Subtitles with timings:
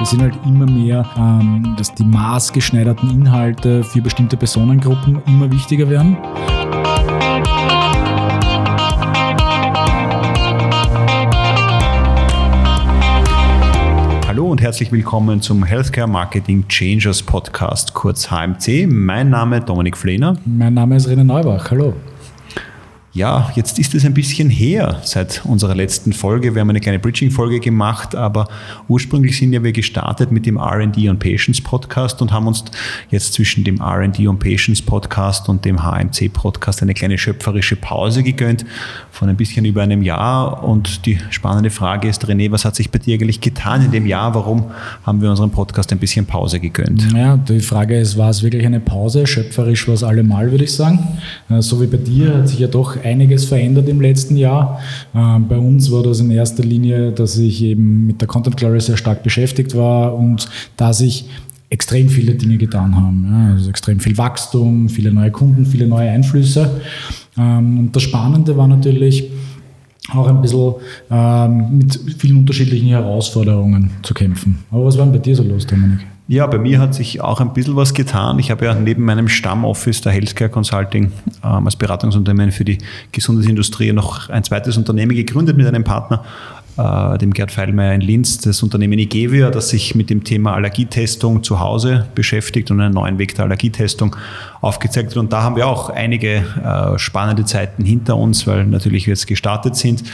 [0.00, 5.90] Wir sehen halt immer mehr, ähm, dass die maßgeschneiderten Inhalte für bestimmte Personengruppen immer wichtiger
[5.90, 6.16] werden.
[14.26, 18.86] Hallo und herzlich willkommen zum Healthcare Marketing Changers Podcast, kurz HMC.
[18.86, 20.38] Mein Name ist Dominik Flehner.
[20.46, 21.70] Mein Name ist René Neubach.
[21.70, 21.92] Hallo.
[23.12, 26.54] Ja, jetzt ist es ein bisschen her seit unserer letzten Folge.
[26.54, 28.46] Wir haben eine kleine Bridging-Folge gemacht, aber
[28.86, 32.62] ursprünglich sind ja wir gestartet mit dem RD und Patients Podcast und haben uns
[33.10, 38.22] jetzt zwischen dem RD und Patients Podcast und dem HMC Podcast eine kleine schöpferische Pause
[38.22, 38.64] gegönnt
[39.10, 40.62] von ein bisschen über einem Jahr.
[40.62, 44.06] Und die spannende Frage ist, René, was hat sich bei dir eigentlich getan in dem
[44.06, 44.36] Jahr?
[44.36, 44.66] Warum
[45.04, 47.08] haben wir unserem Podcast ein bisschen Pause gegönnt?
[47.12, 49.26] Ja, die Frage ist, war es wirklich eine Pause?
[49.26, 51.18] Schöpferisch war es allemal, würde ich sagen.
[51.48, 54.80] Äh, so wie bei dir hat sich ja doch einiges verändert im letzten Jahr.
[55.14, 58.80] Ähm, bei uns war das in erster Linie, dass ich eben mit der Content Glory
[58.80, 61.26] sehr stark beschäftigt war und da sich
[61.70, 63.52] extrem viele Dinge getan haben.
[63.54, 66.80] Also extrem viel Wachstum, viele neue Kunden, viele neue Einflüsse.
[67.38, 69.30] Ähm, und das Spannende war natürlich,
[70.14, 70.74] auch ein bisschen
[71.10, 74.58] ähm, mit vielen unterschiedlichen Herausforderungen zu kämpfen.
[74.70, 76.00] Aber was war denn bei dir so los, Dominik?
[76.30, 78.38] Ja, bei mir hat sich auch ein bisschen was getan.
[78.38, 81.10] Ich habe ja neben meinem Stammoffice der Healthcare Consulting
[81.42, 82.78] ähm, als Beratungsunternehmen für die
[83.10, 86.22] Gesundheitsindustrie noch ein zweites Unternehmen gegründet mit einem Partner,
[86.76, 91.42] äh, dem Gerd Feilmeier in Linz, das Unternehmen Igevia, das sich mit dem Thema Allergietestung
[91.42, 94.14] zu Hause beschäftigt und einen neuen Weg der Allergietestung
[94.60, 95.16] aufgezeigt hat.
[95.16, 99.26] Und da haben wir auch einige äh, spannende Zeiten hinter uns, weil natürlich wir jetzt
[99.26, 100.04] gestartet sind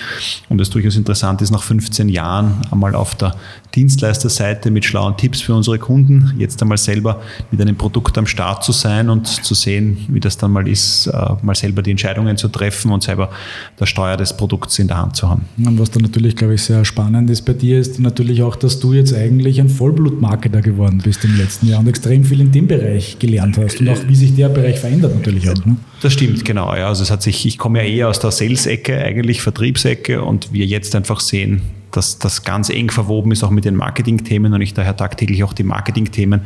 [0.48, 3.34] und es durchaus interessant ist, nach 15 Jahren einmal auf der
[3.77, 8.65] Dienstleisterseite mit schlauen Tipps für unsere Kunden, jetzt einmal selber mit einem Produkt am Start
[8.65, 12.37] zu sein und zu sehen, wie das dann mal ist, äh, mal selber die Entscheidungen
[12.39, 13.31] zu treffen und selber
[13.77, 15.45] das Steuer des Produkts in der Hand zu haben.
[15.63, 18.81] Und was dann natürlich, glaube ich, sehr spannend ist bei dir, ist natürlich auch, dass
[18.81, 22.67] du jetzt eigentlich ein Vollblutmarketer geworden bist im letzten Jahr und extrem viel in dem
[22.67, 25.65] Bereich gelernt hast und auch wie sich der Bereich verändert natürlich auch.
[25.67, 25.77] Ne?
[26.01, 26.75] Das stimmt, genau.
[26.75, 26.89] Ja.
[26.89, 30.65] Also es hat sich, ich komme ja eher aus der Sales-Ecke, eigentlich Vertriebsecke und wir
[30.65, 31.61] jetzt einfach sehen,
[31.96, 35.52] dass das ganz eng verwoben ist auch mit den Marketing-Themen und ich daher tagtäglich auch
[35.52, 36.42] die Marketing-Themen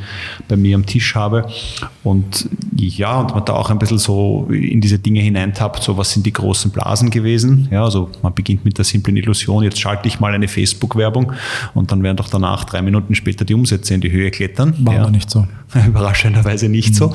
[0.48, 1.48] bei mir am Tisch habe.
[2.04, 6.12] Und ja, und man da auch ein bisschen so in diese Dinge hineintappt, so was
[6.12, 7.68] sind die großen Blasen gewesen.
[7.70, 11.32] Ja, also man beginnt mit der simplen Illusion, jetzt schalte ich mal eine Facebook-Werbung
[11.74, 14.74] und dann werden doch danach drei Minuten später die Umsätze in die Höhe klettern.
[14.80, 15.02] War ja.
[15.02, 15.46] aber nicht so.
[15.86, 16.94] Überraschenderweise nicht mhm.
[16.94, 17.12] so.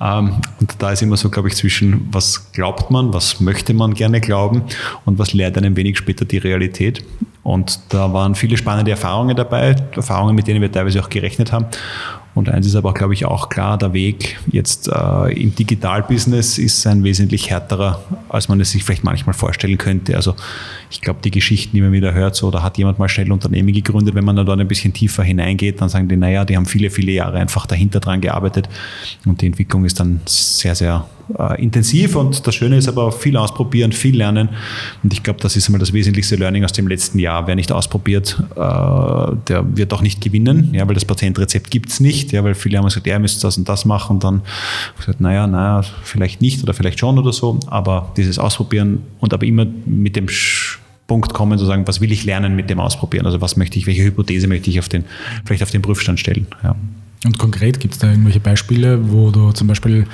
[0.00, 3.94] Ähm, und da ist immer so, glaube ich, zwischen was glaubt man, was möchte man
[3.94, 4.62] gerne glauben
[5.04, 7.04] und was lehrt einem wenig später die Realität.
[7.46, 11.66] Und da waren viele spannende Erfahrungen dabei, Erfahrungen, mit denen wir teilweise auch gerechnet haben.
[12.34, 16.84] Und eins ist aber, glaube ich, auch klar, der Weg jetzt äh, im Digitalbusiness ist
[16.88, 20.16] ein wesentlich härterer, als man es sich vielleicht manchmal vorstellen könnte.
[20.16, 20.34] Also
[20.90, 23.72] ich glaube, die Geschichten, die man wieder hört, so, da hat jemand mal schnell Unternehmen
[23.72, 26.66] gegründet, wenn man da dort ein bisschen tiefer hineingeht, dann sagen die, naja, die haben
[26.66, 28.68] viele, viele Jahre einfach dahinter dran gearbeitet
[29.24, 31.06] und die Entwicklung ist dann sehr, sehr
[31.38, 34.48] äh, intensiv und das Schöne ist aber viel ausprobieren, viel lernen
[35.02, 37.46] und ich glaube, das ist einmal das wesentlichste Learning aus dem letzten Jahr.
[37.46, 42.00] Wer nicht ausprobiert, äh, der wird auch nicht gewinnen, ja, weil das Patientrezept gibt es
[42.00, 44.42] nicht, ja, weil viele haben gesagt, ja, ihr müsst das und das machen und dann
[44.98, 49.46] gesagt, naja, naja, vielleicht nicht oder vielleicht schon oder so, aber dieses Ausprobieren und aber
[49.46, 50.28] immer mit dem
[51.06, 53.26] Punkt kommen, zu sagen, was will ich lernen mit dem Ausprobieren?
[53.26, 55.04] Also was möchte ich, welche Hypothese möchte ich auf den,
[55.44, 56.46] vielleicht auf den Prüfstand stellen?
[56.62, 56.74] Ja.
[57.24, 60.06] Und konkret gibt es da irgendwelche Beispiele, wo du zum Beispiel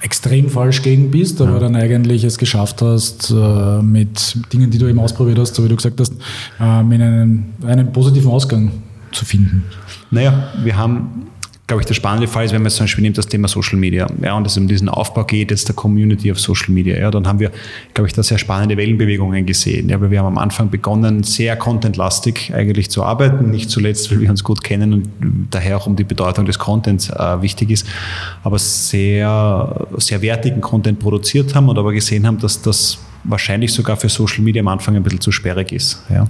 [0.00, 1.58] extrem falsch gegen bist, aber ja.
[1.60, 5.68] dann eigentlich es geschafft hast, äh, mit Dingen, die du eben ausprobiert hast, so wie
[5.68, 6.14] du gesagt hast,
[6.60, 8.70] ähm, in einen, einen positiven Ausgang
[9.12, 9.64] zu finden?
[10.10, 11.26] Naja, wir haben
[11.66, 14.06] glaube ich, der spannende Fall ist, wenn man zum Beispiel nimmt das Thema Social Media,
[14.22, 17.26] ja, und es um diesen Aufbau geht, jetzt der Community auf Social Media, ja, dann
[17.26, 17.50] haben wir,
[17.92, 21.56] glaube ich, da sehr spannende Wellenbewegungen gesehen, ja, weil wir haben am Anfang begonnen, sehr
[21.56, 25.08] contentlastig eigentlich zu arbeiten, nicht zuletzt, weil wir uns gut kennen und
[25.50, 27.86] daher auch um die Bedeutung des Contents äh, wichtig ist,
[28.44, 32.98] aber sehr, sehr wertigen Content produziert haben und aber gesehen haben, dass das
[33.28, 36.02] wahrscheinlich sogar für Social Media am Anfang ein bisschen zu sperrig ist.
[36.10, 36.26] Ja.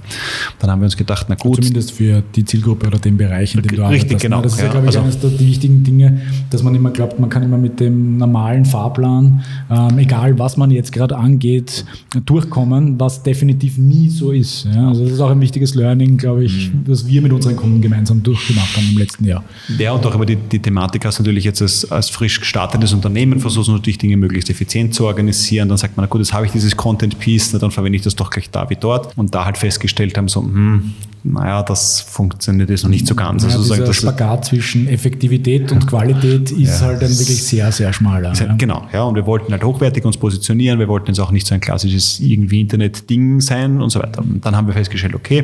[0.59, 1.55] Dann haben wir uns gedacht, na gut.
[1.55, 4.03] Zumindest für die Zielgruppe oder den Bereich, in dem du arbeitest.
[4.03, 4.41] Richtig, genau.
[4.41, 7.29] Das ist ja, glaube ich, also, eines der wichtigen Dinge, dass man immer glaubt, man
[7.29, 11.85] kann immer mit dem normalen Fahrplan, ähm, egal was man jetzt gerade angeht,
[12.25, 14.65] durchkommen, was definitiv nie so ist.
[14.65, 14.89] Ja.
[14.89, 16.85] Also das ist auch ein wichtiges Learning, glaube ich, mhm.
[16.85, 19.43] das wir mit unseren Kunden gemeinsam durchgemacht haben im letzten Jahr.
[19.77, 23.39] Ja, und auch immer die, die Thematik hast natürlich jetzt als, als frisch gestartetes Unternehmen,
[23.39, 25.69] versuchst natürlich Dinge möglichst effizient zu organisieren.
[25.69, 28.15] Dann sagt man, na gut, jetzt habe ich dieses Content Piece, dann verwende ich das
[28.15, 29.17] doch gleich da wie dort.
[29.17, 30.93] Und da halt festgestellt haben, so, hm,
[31.25, 33.43] naja, das funktioniert jetzt noch nicht so ganz.
[33.43, 37.91] Ja, also dieser Spagat zwischen Effektivität und Qualität ist ja, halt ein wirklich sehr, sehr
[37.91, 38.29] schmaler.
[38.29, 38.55] Halt, ja.
[38.57, 41.55] Genau, ja, und wir wollten halt hochwertig uns positionieren, wir wollten jetzt auch nicht so
[41.55, 44.21] ein klassisches irgendwie Internet-Ding sein und so weiter.
[44.21, 45.43] Und dann haben wir festgestellt, okay,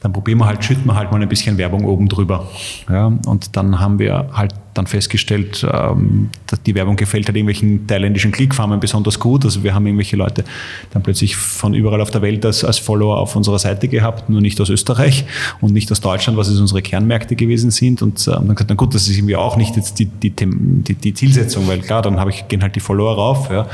[0.00, 2.48] dann probieren wir halt, schütten wir halt mal ein bisschen Werbung oben drüber.
[2.90, 6.30] Ja, und dann haben wir halt dann festgestellt, ähm,
[6.66, 9.44] die Werbung gefällt halt irgendwelchen thailändischen Klickfarmen besonders gut.
[9.44, 10.44] Also wir haben irgendwelche Leute
[10.92, 14.40] dann plötzlich von überall auf der Welt als, als Follower auf unserer Seite gehabt, nur
[14.40, 15.24] nicht aus Österreich
[15.60, 18.02] und nicht aus Deutschland, was es unsere Kernmärkte gewesen sind.
[18.02, 20.94] Und ähm, dann gesagt, na gut, das ist irgendwie auch nicht jetzt die, die, die,
[20.94, 23.50] die Zielsetzung, weil klar, dann habe ich, gehen halt die Follower rauf.
[23.50, 23.66] Ja.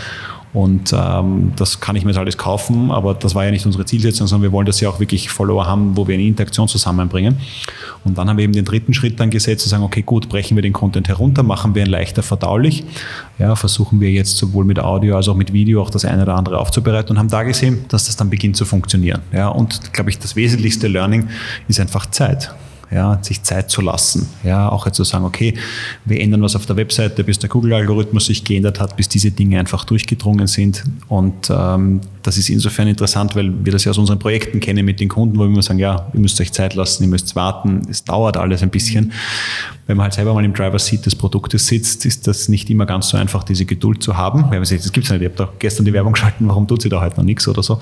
[0.53, 3.85] Und ähm, das kann ich mir jetzt alles kaufen, aber das war ja nicht unsere
[3.85, 7.37] Zielsetzung, sondern wir wollen, dass sie auch wirklich Follower haben, wo wir eine Interaktion zusammenbringen.
[8.05, 10.57] Und dann haben wir eben den dritten Schritt dann gesetzt, zu sagen, okay, gut, brechen
[10.57, 12.85] wir den Content herunter, machen wir ihn leichter verdaulich.
[13.39, 16.35] Ja, versuchen wir jetzt sowohl mit Audio als auch mit Video auch das eine oder
[16.35, 19.21] andere aufzubereiten und haben da gesehen, dass das dann beginnt zu funktionieren.
[19.33, 21.29] Ja, und glaube ich, das wesentlichste Learning
[21.69, 22.53] ist einfach Zeit
[22.91, 24.29] ja, sich Zeit zu lassen.
[24.43, 25.55] Ja, auch jetzt zu sagen, okay,
[26.05, 29.59] wir ändern was auf der Webseite, bis der Google-Algorithmus sich geändert hat, bis diese Dinge
[29.59, 30.85] einfach durchgedrungen sind.
[31.09, 35.01] Und ähm, das ist insofern interessant, weil wir das ja aus unseren Projekten kennen mit
[35.01, 37.83] den Kunden, wo wir immer sagen, ja, ihr müsst euch Zeit lassen, ihr müsst warten,
[37.89, 39.13] es dauert alles ein bisschen.
[39.87, 43.09] Wenn man halt selber mal im Driver-Seat des Produktes sitzt, ist das nicht immer ganz
[43.09, 44.45] so einfach, diese Geduld zu haben.
[44.45, 46.69] Weil man sagt, das gibt es nicht, ich habe doch gestern die Werbung geschalten, warum
[46.69, 47.81] tut sie da heute noch nichts oder so.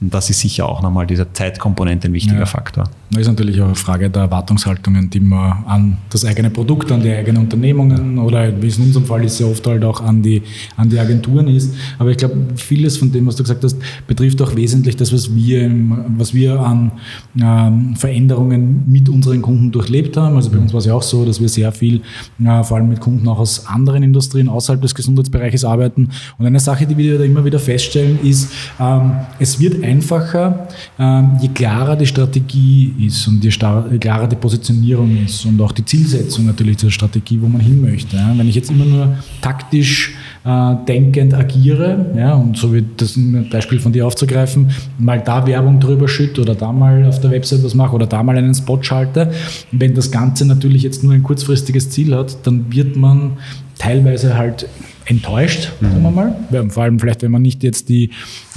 [0.00, 2.46] Und das ist sicher auch nochmal dieser Zeitkomponente ein wichtiger ja.
[2.46, 2.84] Faktor.
[3.10, 7.02] Das ist natürlich auch eine Frage der Erwartungshaltungen, die man an das eigene Produkt, an
[7.02, 10.22] die eigenen Unternehmungen oder wie es in unserem Fall ist, ja oft halt auch an
[10.22, 10.42] die,
[10.76, 11.74] an die Agenturen ist.
[11.98, 13.75] Aber ich glaube, vieles von dem, was du gesagt hast,
[14.06, 15.70] betrifft auch wesentlich das, was wir,
[16.16, 16.92] was wir an
[17.40, 20.36] ähm, Veränderungen mit unseren Kunden durchlebt haben.
[20.36, 22.02] Also bei uns war es ja auch so, dass wir sehr viel,
[22.44, 26.08] äh, vor allem mit Kunden auch aus anderen Industrien außerhalb des Gesundheitsbereiches arbeiten.
[26.38, 30.68] Und eine Sache, die wir da immer wieder feststellen, ist, ähm, es wird einfacher,
[30.98, 35.84] ähm, je klarer die Strategie ist und je klarer die Positionierung ist und auch die
[35.84, 38.16] Zielsetzung natürlich zur Strategie, wo man hin möchte.
[38.36, 40.14] Wenn ich jetzt immer nur taktisch
[40.46, 43.18] äh, denkend agiere, ja, und so wie das
[43.50, 47.64] Beispiel von dir aufzugreifen, mal da Werbung drüber schütte oder da mal auf der Website
[47.64, 49.32] was mache oder da mal einen Spot schalte.
[49.72, 53.32] Wenn das Ganze natürlich jetzt nur ein kurzfristiges Ziel hat, dann wird man
[53.78, 54.68] teilweise halt
[55.06, 55.86] enttäuscht, mhm.
[55.86, 56.68] sagen wir mal.
[56.68, 58.10] Vor allem vielleicht, wenn man nicht jetzt die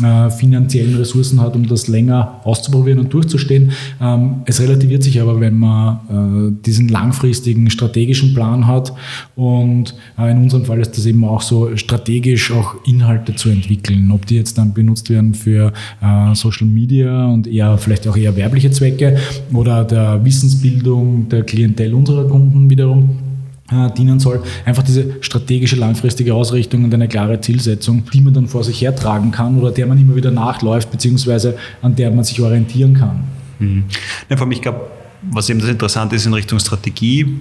[0.03, 3.71] äh, finanziellen Ressourcen hat, um das länger auszuprobieren und durchzustehen.
[4.01, 8.93] Ähm, es relativiert sich aber, wenn man äh, diesen langfristigen strategischen Plan hat.
[9.35, 14.11] Und äh, in unserem Fall ist das eben auch so, strategisch auch Inhalte zu entwickeln.
[14.11, 18.35] Ob die jetzt dann benutzt werden für äh, Social Media und eher vielleicht auch eher
[18.35, 19.17] werbliche Zwecke
[19.53, 23.28] oder der Wissensbildung der Klientel unserer Kunden wiederum
[23.71, 24.41] äh, dienen soll.
[24.65, 29.31] Einfach diese strategische, langfristige Ausrichtung und eine klare Zielsetzung, die man dann vor sich hertragen
[29.31, 33.23] kann oder der man immer wieder nachläuft, beziehungsweise an der man sich orientieren kann.
[33.59, 33.83] Mhm.
[34.29, 34.81] Ja, vor allem, ich glaube,
[35.21, 37.39] was eben das Interessante ist in Richtung Strategie,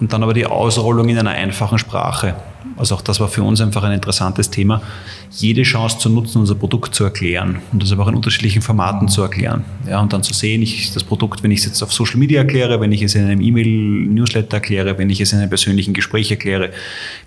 [0.00, 2.36] und dann aber die Ausrollung in einer einfachen Sprache.
[2.76, 4.82] Also auch das war für uns einfach ein interessantes Thema,
[5.30, 9.08] jede Chance zu nutzen, unser Produkt zu erklären und das aber auch in unterschiedlichen Formaten
[9.08, 9.64] zu erklären.
[9.88, 12.40] Ja, und dann zu sehen, ich, das Produkt, wenn ich es jetzt auf Social Media
[12.40, 16.30] erkläre, wenn ich es in einem E-Mail-Newsletter erkläre, wenn ich es in einem persönlichen Gespräch
[16.30, 16.70] erkläre,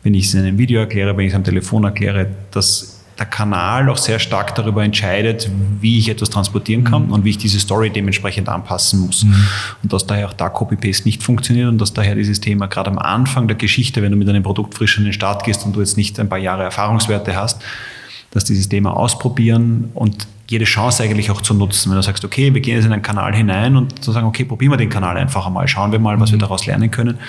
[0.04, 2.91] wenn ich es in einem Video erkläre, wenn ich es am Telefon erkläre, dass
[3.22, 7.14] der Kanal auch sehr stark darüber entscheidet, wie ich etwas transportieren kann mhm.
[7.14, 9.24] und wie ich diese Story dementsprechend anpassen muss.
[9.24, 9.36] Mhm.
[9.84, 12.98] Und dass daher auch da Copy-Paste nicht funktioniert und dass daher dieses Thema gerade am
[12.98, 15.82] Anfang der Geschichte, wenn du mit einem Produkt frisch in den Start gehst und du
[15.82, 17.62] jetzt nicht ein paar Jahre Erfahrungswerte hast,
[18.32, 21.92] dass dieses Thema ausprobieren und jede Chance eigentlich auch zu nutzen.
[21.92, 24.46] Wenn du sagst, okay, wir gehen jetzt in einen Kanal hinein und zu sagen, okay,
[24.46, 26.42] probieren wir den Kanal einfach einmal, schauen wir mal, was wir mhm.
[26.42, 27.20] daraus lernen können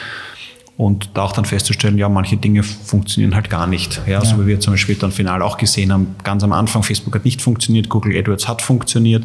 [0.83, 4.01] und da auch dann festzustellen, ja, manche Dinge funktionieren halt gar nicht.
[4.07, 4.25] Ja, ja.
[4.25, 7.25] So wie wir zum Beispiel dann final auch gesehen haben, ganz am Anfang, Facebook hat
[7.25, 9.25] nicht funktioniert, Google AdWords hat funktioniert.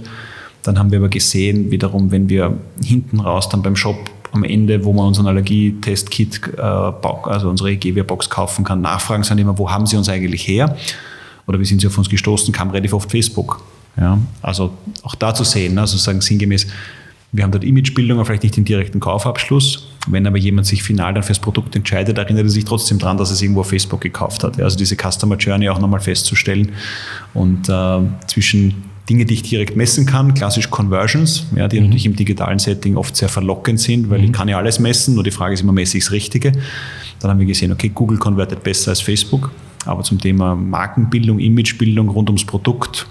[0.62, 3.98] Dann haben wir aber gesehen, wiederum, wenn wir hinten raus dann beim Shop
[4.34, 9.58] am Ende, wo man unseren Allergietest-Kit, äh, also unsere EGW-Box kaufen kann, nachfragen, sind immer,
[9.58, 10.78] wo haben Sie uns eigentlich her?
[11.48, 12.54] Oder wie sind Sie auf uns gestoßen?
[12.54, 13.64] Kam relativ oft Facebook.
[13.98, 16.68] Ja, also auch da zu sehen, also sagen sinngemäß,
[17.32, 19.88] wir haben dort Imagebildung, aber vielleicht nicht den direkten Kaufabschluss.
[20.08, 23.30] Wenn aber jemand sich final dann fürs Produkt entscheidet, erinnert er sich trotzdem daran, dass
[23.30, 24.60] er es irgendwo auf Facebook gekauft hat.
[24.62, 26.72] Also diese Customer Journey auch nochmal festzustellen
[27.34, 31.86] und äh, zwischen Dinge, die ich direkt messen kann, klassisch Conversions, ja, die mhm.
[31.86, 34.26] natürlich im digitalen Setting oft sehr verlockend sind, weil mhm.
[34.26, 36.52] ich kann ja alles messen, nur die Frage ist immer, messe ich das Richtige?
[37.20, 39.52] Dann haben wir gesehen, okay, Google konvertiert besser als Facebook,
[39.86, 43.08] aber zum Thema Markenbildung, Imagebildung rund ums Produkt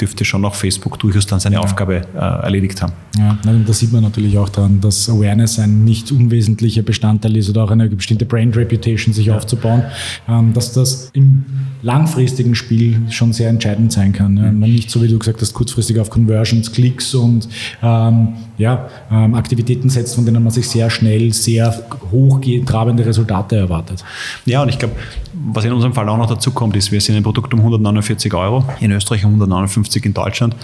[0.00, 1.60] dürfte schon noch Facebook durchaus dann seine ja.
[1.60, 2.92] Aufgabe äh, erledigt haben.
[3.18, 7.64] Ja, da sieht man natürlich auch dann, dass Awareness ein nicht unwesentlicher Bestandteil ist oder
[7.64, 9.36] auch eine bestimmte Brand Reputation sich ja.
[9.36, 9.84] aufzubauen,
[10.28, 11.44] ähm, dass das im
[11.82, 14.36] langfristigen Spiel schon sehr entscheidend sein kann.
[14.36, 14.44] Ja.
[14.44, 17.48] Man nicht so, wie du gesagt hast, kurzfristig auf Conversions, Klicks und
[17.82, 24.04] ähm, ja, ähm, Aktivitäten setzt, von denen man sich sehr schnell sehr hochtrabende Resultate erwartet.
[24.44, 24.94] Ja, und ich glaube,
[25.32, 28.32] was in unserem Fall auch noch dazu kommt, ist, wir sind ein Produkt um 149
[28.34, 30.56] Euro, in Österreich um 159 in Deutschland.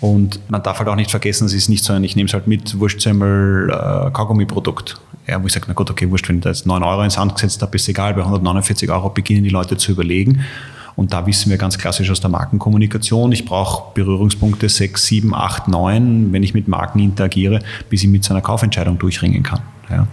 [0.00, 2.34] Und man darf halt auch nicht vergessen, es ist nicht so ein, ich nehme es
[2.34, 5.00] halt mit, Wurstsemmel, äh, Kaugummi-Produkt.
[5.26, 7.16] Ja, wo ich sage, na gut, okay, wurscht, wenn ich da jetzt 9 Euro ins
[7.16, 10.44] Hand gesetzt habe, ist egal, bei 149 Euro beginnen die Leute zu überlegen.
[10.96, 15.68] Und da wissen wir ganz klassisch aus der Markenkommunikation, ich brauche Berührungspunkte 6, 7, 8,
[15.68, 19.60] 9, wenn ich mit Marken interagiere, bis ich mit so einer Kaufentscheidung durchringen kann.
[19.90, 20.06] Ja.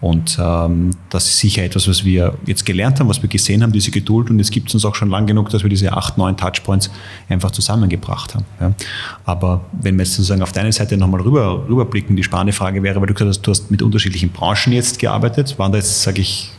[0.00, 3.72] Und ähm, das ist sicher etwas, was wir jetzt gelernt haben, was wir gesehen haben,
[3.72, 4.30] diese Geduld.
[4.30, 6.90] Und es gibt uns auch schon lang genug, dass wir diese acht, neun Touchpoints
[7.28, 8.44] einfach zusammengebracht haben.
[8.60, 8.72] Ja.
[9.24, 13.00] Aber wenn wir jetzt sozusagen auf deine Seite nochmal rüber, rüberblicken, die spannende Frage wäre,
[13.00, 15.58] weil du gesagt hast, du hast mit unterschiedlichen Branchen jetzt gearbeitet.
[15.58, 16.50] Waren da jetzt, sage ich,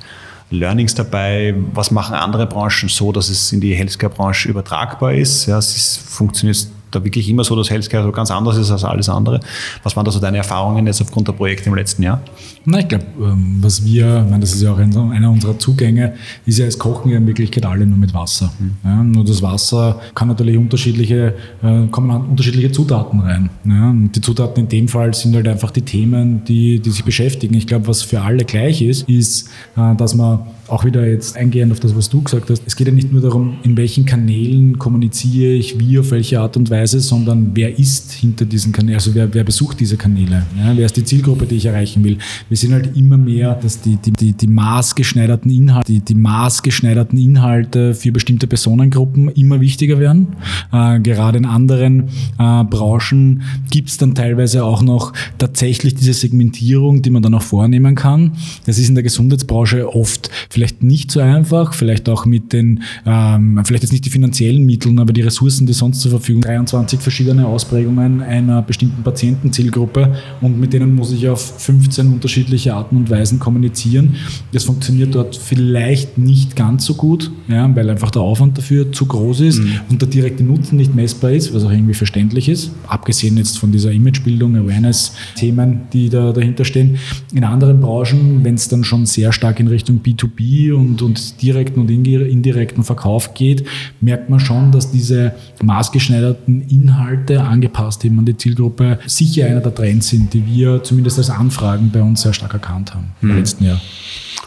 [0.49, 1.53] Learnings dabei?
[1.73, 5.45] Was machen andere Branchen so, dass es in die Healthcare-Branche übertragbar ist?
[5.45, 8.83] Ja, es ist, funktioniert da wirklich immer so, dass Healthcare so ganz anders ist als
[8.83, 9.39] alles andere.
[9.83, 12.21] Was waren da so deine Erfahrungen jetzt aufgrund der Projekte im letzten Jahr?
[12.65, 16.13] Na, ich glaube, ähm, was wir, ich meine, das ist ja auch einer unserer Zugänge,
[16.45, 18.51] ist ja, es kochen ja in Wirklichkeit alle nur mit Wasser.
[18.59, 18.77] Mhm.
[18.83, 23.49] Ja, nur das Wasser kann natürlich unterschiedliche, äh, kommen unterschiedliche Zutaten rein.
[23.65, 27.03] Ja, und die Zutaten in dem Fall sind halt einfach die Themen, die, die sich
[27.03, 27.55] beschäftigen.
[27.55, 30.39] Ich glaube, was für alle gleich ist, ist, äh, dass man
[30.69, 33.21] auch wieder jetzt eingehend auf das, was du gesagt hast, es geht ja nicht nur
[33.21, 38.11] darum, in welchen Kanälen kommuniziere ich, wie, auf welche Art und Weise, sondern wer ist
[38.11, 41.55] hinter diesen Kanälen, also wer, wer besucht diese Kanäle, ja, wer ist die Zielgruppe, die
[41.55, 42.17] ich erreichen will.
[42.47, 47.17] Wir sehen halt immer mehr, dass die, die, die, die maßgeschneiderten Inhalte, die, die maßgeschneiderten
[47.17, 50.27] Inhalte für bestimmte Personengruppen immer wichtiger werden.
[50.71, 57.01] Äh, gerade in anderen äh, Branchen gibt es dann teilweise auch noch tatsächlich diese Segmentierung,
[57.01, 58.33] die man dann auch vornehmen kann.
[58.65, 63.59] Das ist in der Gesundheitsbranche oft vielleicht nicht so einfach, vielleicht auch mit den, ähm,
[63.63, 67.45] vielleicht jetzt nicht die finanziellen Mitteln, aber die Ressourcen, die sonst zur Verfügung 23 verschiedene
[67.45, 73.39] Ausprägungen einer bestimmten Patientenzielgruppe und mit denen muss ich auf 15 unterschiedliche Arten und Weisen
[73.39, 74.15] kommunizieren.
[74.51, 79.05] Das funktioniert dort vielleicht nicht ganz so gut, ja, weil einfach der Aufwand dafür zu
[79.05, 79.79] groß ist mhm.
[79.89, 83.71] und der direkte Nutzen nicht messbar ist, was auch irgendwie verständlich ist, abgesehen jetzt von
[83.71, 86.97] dieser Imagebildung, Awareness-Themen, die da dahinter stehen.
[87.33, 91.81] In anderen Branchen, wenn es dann schon sehr stark in Richtung B2B und, und direkten
[91.81, 93.65] und indirekten Verkauf geht,
[94.01, 99.73] merkt man schon, dass diese maßgeschneiderten Inhalte angepasst eben an die Zielgruppe sicher einer der
[99.73, 103.37] Trends sind, die wir zumindest als Anfragen bei uns sehr stark erkannt haben im mhm.
[103.37, 103.81] letzten Jahr.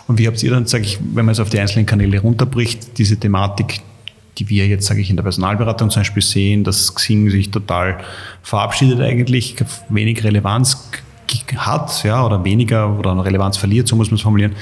[0.07, 2.99] Und wie habt ihr dann, sage ich, wenn man es auf die einzelnen Kanäle runterbricht,
[2.99, 3.81] diese Thematik,
[4.39, 7.99] die wir jetzt, sage ich, in der Personalberatung zum Beispiel sehen, dass Xing sich total
[8.43, 9.57] verabschiedet eigentlich,
[9.89, 10.91] wenig Relevanz
[11.57, 14.53] hat, ja, oder weniger oder eine Relevanz verliert, so muss man es formulieren.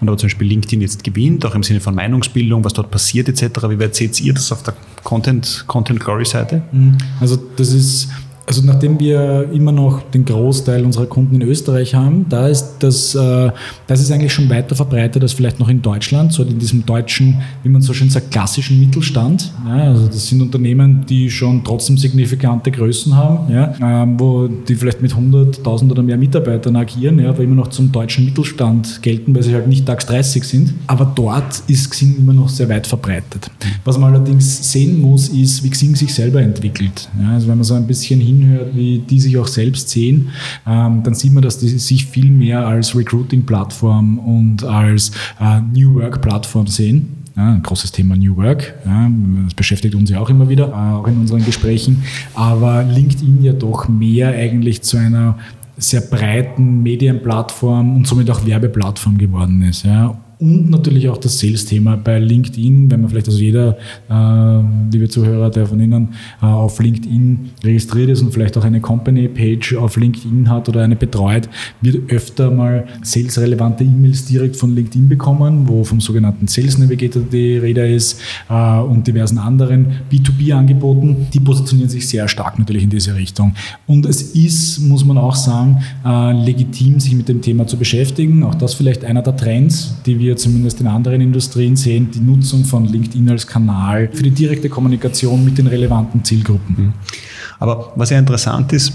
[0.00, 3.28] Und aber zum Beispiel LinkedIn jetzt gewinnt, auch im Sinne von Meinungsbildung, was dort passiert
[3.28, 3.68] etc.
[3.68, 6.62] Wie weit seht ihr das auf der Content, Content Glory Seite?
[6.72, 6.98] Mhm.
[7.20, 8.08] Also das ist
[8.50, 13.14] also nachdem wir immer noch den Großteil unserer Kunden in Österreich haben, da ist das,
[13.14, 13.52] äh,
[13.86, 17.40] das ist eigentlich schon weiter verbreitet als vielleicht noch in Deutschland, so in diesem deutschen,
[17.62, 19.52] wie man so schön sagt, klassischen Mittelstand.
[19.64, 24.74] Ja, also das sind Unternehmen, die schon trotzdem signifikante Größen haben, ja, äh, wo die
[24.74, 29.32] vielleicht mit 100.000 oder mehr Mitarbeitern agieren, ja, aber immer noch zum deutschen Mittelstand gelten,
[29.32, 30.74] weil sie halt nicht DAX 30 sind.
[30.88, 33.48] Aber dort ist Xing immer noch sehr weit verbreitet.
[33.84, 37.08] Was man allerdings sehen muss, ist, wie Xing sich selber entwickelt.
[37.20, 40.28] Ja, also wenn man so ein bisschen hin hinhört, wie die sich auch selbst sehen,
[40.66, 45.94] ähm, dann sieht man, dass die sich viel mehr als Recruiting-Plattform und als äh, New
[45.94, 47.16] Work-Plattform sehen.
[47.36, 48.74] Ja, ein großes Thema New Work.
[48.84, 49.08] Ja,
[49.44, 52.02] das beschäftigt uns ja auch immer wieder, äh, auch in unseren Gesprächen.
[52.34, 55.38] Aber LinkedIn ja doch mehr eigentlich zu einer
[55.76, 59.84] sehr breiten Medienplattform und somit auch Werbeplattform geworden ist.
[59.84, 63.76] Ja und natürlich auch das Sales-Thema bei LinkedIn, wenn man vielleicht also jeder,
[64.08, 66.08] äh, liebe Zuhörer, der von Ihnen
[66.40, 70.96] äh, auf LinkedIn registriert ist und vielleicht auch eine Company-Page auf LinkedIn hat oder eine
[70.96, 71.48] betreut,
[71.82, 77.58] wird öfter mal sales-relevante E-Mails direkt von LinkedIn bekommen, wo vom sogenannten Sales Navigator die
[77.58, 78.18] Rede ist
[78.48, 81.26] äh, und diversen anderen B2B-Angeboten.
[81.34, 83.54] Die positionieren sich sehr stark natürlich in diese Richtung.
[83.86, 88.42] Und es ist, muss man auch sagen, äh, legitim, sich mit dem Thema zu beschäftigen.
[88.42, 92.20] Auch das vielleicht einer der Trends, die wir wir zumindest in anderen Industrien sehen, die
[92.20, 96.76] Nutzung von LinkedIn als Kanal für die direkte Kommunikation mit den relevanten Zielgruppen.
[96.78, 96.92] Mhm.
[97.58, 98.92] Aber was ja interessant ist,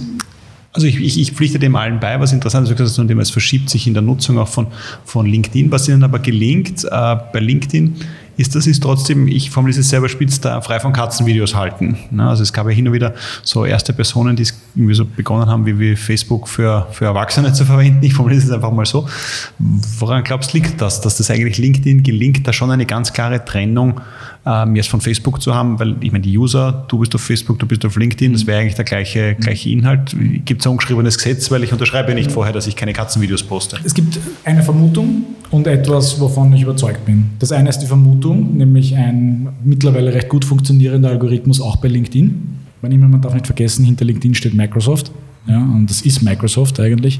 [0.71, 3.85] also ich, ich, ich, pflichte dem allen bei, was interessant ist, dass es verschiebt sich
[3.85, 4.67] in der Nutzung auch von,
[5.03, 5.71] von LinkedIn.
[5.71, 7.95] Was ihnen aber gelingt äh, bei LinkedIn,
[8.37, 11.97] ist, das ist trotzdem, ich formuliere es selber spitz, da frei von Katzenvideos halten.
[12.11, 12.27] Ne?
[12.27, 13.13] Also es gab ja hin und wieder
[13.43, 17.65] so erste Personen, die irgendwie so begonnen haben, wie, wie Facebook für, für Erwachsene zu
[17.65, 18.03] verwenden.
[18.03, 19.07] Ich formuliere es einfach mal so.
[19.59, 23.43] Woran glaubst du, liegt das, dass das eigentlich LinkedIn gelingt, da schon eine ganz klare
[23.43, 24.01] Trennung
[24.45, 27.59] ähm, jetzt von Facebook zu haben, weil ich meine, die User, du bist auf Facebook,
[27.59, 30.15] du bist auf LinkedIn, das wäre eigentlich der gleiche, gleiche Inhalt.
[30.45, 33.79] Gibt es ein ungeschriebenes Gesetz, weil ich unterschreibe nicht vorher, dass ich keine Katzenvideos poste?
[33.83, 35.23] Es gibt eine Vermutung
[35.55, 37.31] und etwas, wovon ich überzeugt bin.
[37.39, 42.55] Das eine ist die Vermutung, nämlich ein mittlerweile recht gut funktionierender Algorithmus auch bei LinkedIn
[43.09, 45.11] man darf nicht vergessen, hinter LinkedIn steht Microsoft.
[45.47, 47.19] Ja, und das ist Microsoft eigentlich.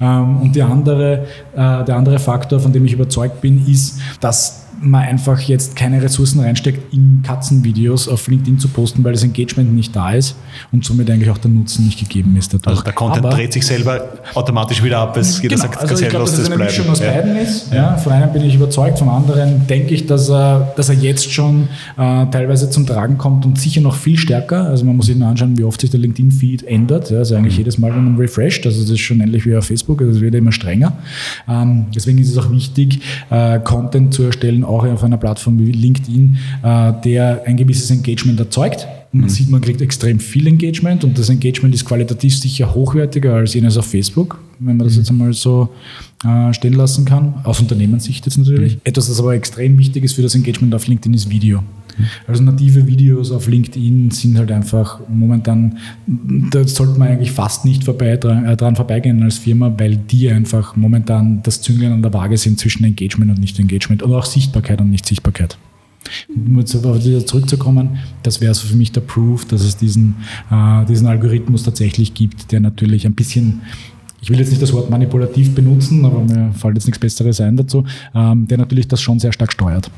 [0.00, 5.02] Ähm, und andere, äh, der andere Faktor, von dem ich überzeugt bin, ist, dass man
[5.02, 9.94] einfach jetzt keine Ressourcen reinsteckt, in Katzenvideos auf LinkedIn zu posten, weil das Engagement nicht
[9.94, 10.36] da ist
[10.72, 12.68] und somit eigentlich auch der Nutzen nicht gegeben ist dadurch.
[12.68, 16.04] Also der Content Aber, dreht sich selber automatisch wieder ab, es geht genau, das also
[16.04, 16.70] ich glaube, dass es eine bleiben.
[16.70, 17.10] Mischung aus ja.
[17.10, 17.70] beiden ist.
[17.70, 17.76] Ja.
[17.76, 17.96] ja.
[17.96, 21.68] Von einem bin ich überzeugt, vom anderen denke ich, dass er, dass er jetzt schon
[21.96, 24.66] äh, teilweise zum Tragen kommt und sicher noch viel stärker.
[24.66, 27.10] Also man muss sich nur anschauen, wie oft sich der LinkedIn-Feed ändert.
[27.10, 27.58] Ja, also eigentlich mhm.
[27.58, 30.20] jedes Mal, wenn man refresht, also das ist schon ähnlich wie auf Facebook, also es
[30.20, 30.92] wird immer strenger.
[31.48, 35.72] Ähm, deswegen ist es auch wichtig, äh, Content zu erstellen, auch auf einer Plattform wie
[35.72, 38.86] LinkedIn, äh, der ein gewisses Engagement erzeugt.
[39.12, 39.32] Und man mhm.
[39.32, 43.76] sieht, man kriegt extrem viel Engagement und das Engagement ist qualitativ sicher hochwertiger als jenes
[43.76, 45.00] auf Facebook, wenn man das mhm.
[45.00, 45.70] jetzt einmal so
[46.24, 48.76] äh, stehen lassen kann, aus Unternehmenssicht jetzt natürlich.
[48.76, 48.80] Mhm.
[48.84, 51.62] Etwas, das aber extrem wichtig ist für das Engagement auf LinkedIn, ist Video.
[52.26, 57.84] Also native Videos auf LinkedIn sind halt einfach momentan, da sollte man eigentlich fast nicht
[57.84, 62.12] vorbei, dran, äh, dran vorbeigehen als Firma, weil die einfach momentan das Züngeln an der
[62.12, 65.56] Waage sind zwischen Engagement und Nicht-Engagement oder auch Sichtbarkeit und Nicht-Sichtbarkeit.
[66.28, 70.16] Um jetzt wieder zurückzukommen, das wäre so für mich der Proof, dass es diesen,
[70.50, 73.62] äh, diesen Algorithmus tatsächlich gibt, der natürlich ein bisschen
[74.26, 77.56] ich will jetzt nicht das Wort manipulativ benutzen, aber mir fällt jetzt nichts Besseres ein
[77.56, 79.88] dazu, ähm, der natürlich das schon sehr stark steuert.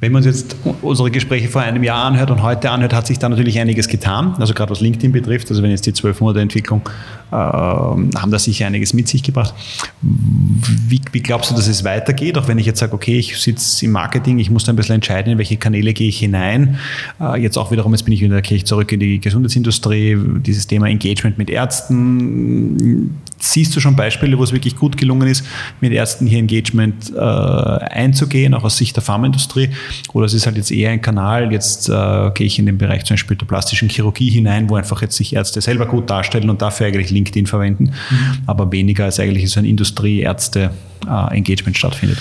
[0.00, 3.18] Wenn man uns jetzt unsere Gespräche vor einem Jahr anhört und heute anhört, hat sich
[3.18, 4.34] da natürlich einiges getan.
[4.38, 6.82] Also gerade was LinkedIn betrifft, also wenn jetzt die zwölf Monate Entwicklung
[7.30, 9.54] haben da sicher einiges mit sich gebracht.
[10.00, 12.38] Wie, wie, glaubst du, dass es weitergeht?
[12.38, 14.96] Auch wenn ich jetzt sage, okay, ich sitze im Marketing, ich muss da ein bisschen
[14.96, 16.78] entscheiden, in welche Kanäle gehe ich hinein.
[17.20, 21.38] Äh, jetzt auch wiederum, jetzt bin ich wieder, zurück in die Gesundheitsindustrie, dieses Thema Engagement
[21.38, 25.44] mit Ärzten Siehst du schon Beispiele, wo es wirklich gut gelungen ist,
[25.80, 29.70] mit Ärzten hier Engagement äh, einzugehen, auch aus Sicht der Pharmaindustrie?
[30.12, 33.04] Oder es ist halt jetzt eher ein Kanal, jetzt äh, gehe ich in den Bereich
[33.04, 36.62] zum Beispiel der plastischen Chirurgie hinein, wo einfach jetzt sich Ärzte selber gut darstellen und
[36.62, 38.38] dafür eigentlich LinkedIn verwenden, mhm.
[38.46, 42.18] aber weniger als eigentlich so ein Industrie-Ärzte-Engagement äh, stattfindet.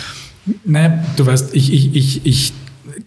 [0.64, 2.54] Naja, du weißt, ich, ich, ich, ich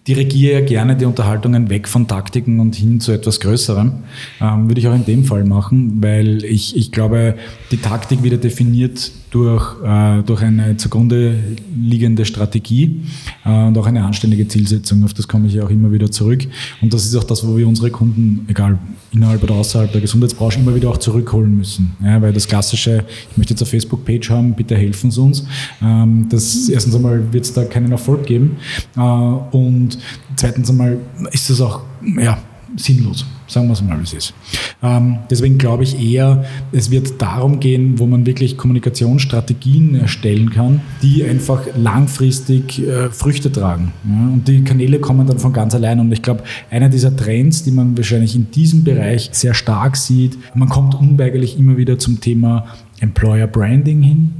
[0.07, 4.03] dirigiere gerne die Unterhaltungen weg von Taktiken und hin zu etwas Größerem.
[4.41, 7.35] Ähm, würde ich auch in dem Fall machen, weil ich, ich glaube,
[7.71, 11.39] die Taktik wieder definiert durch, äh, durch eine zugrunde
[11.75, 13.01] liegende Strategie
[13.45, 15.03] äh, und auch eine anständige Zielsetzung.
[15.05, 16.45] Auf das komme ich ja auch immer wieder zurück.
[16.81, 18.77] Und das ist auch das, wo wir unsere Kunden, egal
[19.13, 21.95] innerhalb oder außerhalb der Gesundheitsbranche, immer wieder auch zurückholen müssen.
[22.03, 25.45] Ja, weil das klassische, ich möchte jetzt eine Facebook-Page haben, bitte helfen Sie uns.
[25.81, 28.57] Ähm, das erstens einmal wird es da keinen Erfolg geben.
[28.97, 29.97] Äh, und
[30.35, 30.97] zweitens einmal
[31.31, 31.81] ist es auch,
[32.19, 32.37] ja,
[32.75, 33.25] sinnlos.
[33.51, 34.33] Sagen wir es mal, wie es ist.
[34.81, 40.79] Ähm, deswegen glaube ich eher, es wird darum gehen, wo man wirklich Kommunikationsstrategien erstellen kann,
[41.01, 43.91] die einfach langfristig äh, Früchte tragen.
[44.05, 44.33] Ja?
[44.33, 45.99] Und die Kanäle kommen dann von ganz allein.
[45.99, 50.37] Und ich glaube, einer dieser Trends, die man wahrscheinlich in diesem Bereich sehr stark sieht,
[50.55, 52.67] man kommt unweigerlich immer wieder zum Thema
[53.01, 54.33] Employer Branding hin.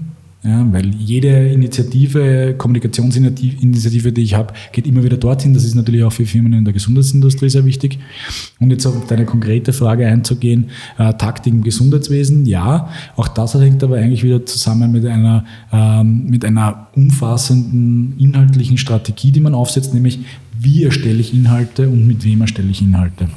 [0.44, 5.54] Ja, weil jede Initiative, Kommunikationsinitiative, die ich habe, geht immer wieder dorthin.
[5.54, 8.00] Das ist natürlich auch für Firmen in der Gesundheitsindustrie sehr wichtig.
[8.60, 13.84] Und jetzt auf deine konkrete Frage einzugehen, äh, Taktik im Gesundheitswesen, ja, auch das hängt
[13.84, 19.94] aber eigentlich wieder zusammen mit einer, ähm, mit einer umfassenden inhaltlichen Strategie, die man aufsetzt,
[19.94, 20.22] nämlich
[20.60, 23.28] wie erstelle ich Inhalte und mit wem erstelle ich Inhalte.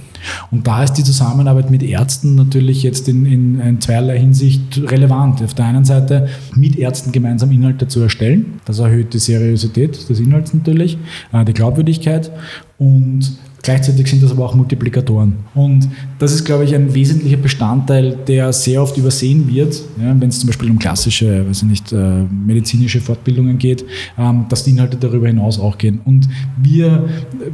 [0.50, 5.42] Und da ist die Zusammenarbeit mit Ärzten natürlich jetzt in, in, in zweierlei Hinsicht relevant.
[5.42, 8.60] Auf der einen Seite mit Ärzten gemeinsam Inhalte zu erstellen.
[8.64, 10.98] Das erhöht die Seriosität des Inhalts natürlich,
[11.32, 12.30] äh, die Glaubwürdigkeit
[12.78, 15.36] und Gleichzeitig sind das aber auch Multiplikatoren.
[15.54, 20.28] Und das ist, glaube ich, ein wesentlicher Bestandteil, der sehr oft übersehen wird, ja, wenn
[20.28, 23.82] es zum Beispiel um klassische, weiß ich nicht, äh, medizinische Fortbildungen geht,
[24.18, 26.00] ähm, dass die Inhalte darüber hinaus auch gehen.
[26.04, 27.08] Und wir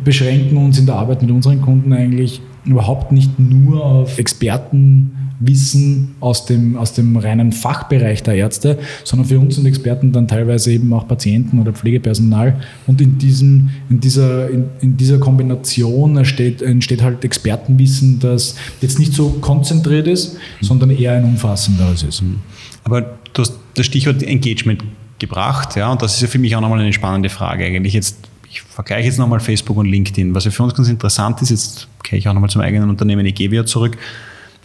[0.04, 6.46] beschränken uns in der Arbeit mit unseren Kunden eigentlich überhaupt nicht nur auf Expertenwissen aus
[6.46, 10.92] dem, aus dem reinen Fachbereich der Ärzte, sondern für uns sind Experten dann teilweise eben
[10.92, 12.60] auch Patienten oder Pflegepersonal.
[12.86, 18.98] Und in, diesem, in, dieser, in, in dieser Kombination entsteht, entsteht halt Expertenwissen, das jetzt
[18.98, 22.22] nicht so konzentriert ist, sondern eher ein umfassenderes ist.
[22.22, 22.40] Mhm.
[22.84, 24.84] Aber du hast das Stichwort Engagement
[25.18, 27.94] gebracht, ja, und das ist ja für mich auch nochmal eine spannende Frage eigentlich.
[27.94, 28.16] Jetzt
[28.50, 30.34] ich vergleiche jetzt nochmal Facebook und LinkedIn.
[30.34, 33.24] Was ja für uns ganz interessant ist, jetzt gehe ich auch nochmal zum eigenen Unternehmen
[33.24, 33.96] Egevia zurück,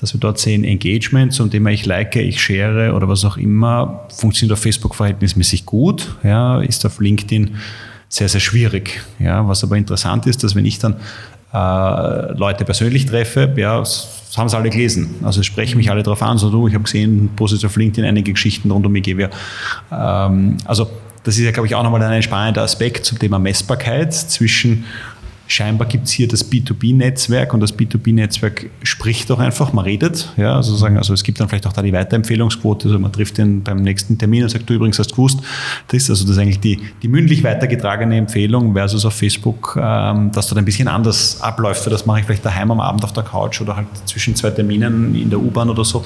[0.01, 4.07] dass wir dort sehen, Engagement zum Thema ich like, ich share oder was auch immer,
[4.17, 7.55] funktioniert auf Facebook verhältnismäßig gut, ja, ist auf LinkedIn
[8.09, 9.01] sehr, sehr schwierig.
[9.19, 10.95] Ja, was aber interessant ist, dass wenn ich dann
[11.53, 15.15] äh, Leute persönlich treffe, ja, das haben sie alle gelesen.
[15.23, 18.33] Also sprechen mich alle darauf an, so du, ich habe gesehen, postet auf LinkedIn einige
[18.33, 19.29] Geschichten rund um Egevia.
[19.91, 20.89] Ähm, also
[21.25, 24.85] das ist ja, glaube ich, auch nochmal ein spannender Aspekt zum Thema Messbarkeit zwischen
[25.47, 30.31] scheinbar gibt es hier das B2B-Netzwerk und das B2B-Netzwerk spricht doch einfach, man redet.
[30.37, 33.37] Ja, also, sagen, also es gibt dann vielleicht auch da die Weiterempfehlungsquote, also man trifft
[33.37, 35.39] den beim nächsten Termin und sagt, du übrigens hast gewusst,
[35.87, 40.31] das ist also das ist eigentlich die, die mündlich weitergetragene Empfehlung versus auf Facebook, ähm,
[40.31, 41.85] dass dort ein bisschen anders abläuft.
[41.87, 45.15] Das mache ich vielleicht daheim am Abend auf der Couch oder halt zwischen zwei Terminen
[45.15, 46.03] in der U-Bahn oder so.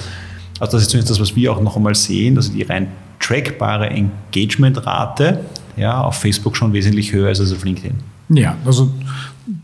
[0.58, 2.88] Also das ist zumindest das, was wir auch noch einmal sehen, also die rein
[3.30, 5.38] trackbare Engagementrate
[5.76, 7.94] ja, auf Facebook schon wesentlich höher ist als auf LinkedIn.
[8.30, 8.90] Ja, also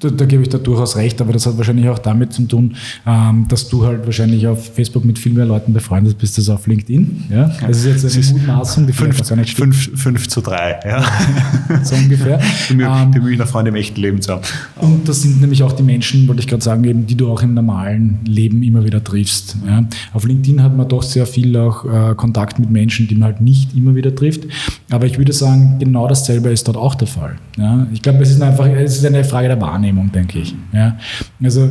[0.01, 2.77] da, da, gebe ich da durchaus recht, aber das hat wahrscheinlich auch damit zu tun,
[3.07, 6.67] ähm, dass du halt wahrscheinlich auf Facebook mit viel mehr Leuten befreundet bist als auf
[6.67, 7.25] LinkedIn.
[7.31, 7.51] Ja?
[7.67, 9.75] Das ist jetzt eine Mutmaßung, die fünf, gar nicht stimmt.
[9.75, 11.05] Fünf, fünf zu drei, ja.
[11.83, 12.41] so ungefähr.
[12.71, 14.43] Ähm, bemühe ähm, Freunde im echten Leben zu haben.
[14.77, 17.43] Und das sind nämlich auch die Menschen, wollte ich gerade sagen, eben, die du auch
[17.43, 19.57] im normalen Leben immer wieder triffst.
[19.67, 19.85] Ja?
[20.13, 23.41] Auf LinkedIn hat man doch sehr viel auch äh, Kontakt mit Menschen, die man halt
[23.41, 24.45] nicht immer wieder trifft.
[24.91, 27.37] Aber ich würde sagen, genau dasselbe ist dort auch der Fall.
[27.57, 27.87] Ja?
[27.93, 30.55] Ich glaube, es ist einfach, es ist eine Frage der Wahrnehmung, denke ich.
[30.73, 30.97] Ja?
[31.43, 31.69] Also äh,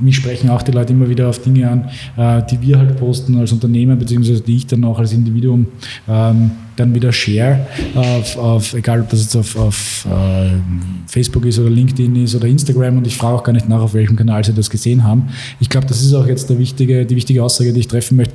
[0.00, 3.38] mich sprechen auch die Leute immer wieder auf Dinge an, äh, die wir halt posten
[3.38, 5.66] als Unternehmer, beziehungsweise die ich dann auch als Individuum
[6.08, 10.50] ähm, dann wieder share, auf, auf, egal ob das jetzt auf, auf äh,
[11.06, 13.92] Facebook ist oder LinkedIn ist oder Instagram und ich frage auch gar nicht nach, auf
[13.92, 15.28] welchem Kanal sie das gesehen haben.
[15.60, 18.34] Ich glaube, das ist auch jetzt der wichtige, die wichtige Aussage, die ich treffen möchte